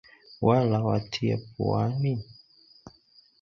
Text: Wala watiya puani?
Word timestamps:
Wala 0.45 0.77
watiya 0.85 1.37
puani? 1.53 2.13